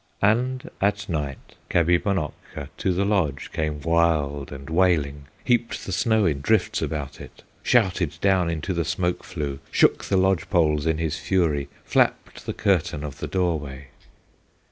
[0.23, 6.41] And at night Kabibonokka, To the lodge came wild and wailing, Heaped the snow in
[6.41, 11.19] drifts about it, Shouted down into the smoke flue, Shook the lodge poles in his
[11.19, 13.89] fury, Flapped the curtain of the door way.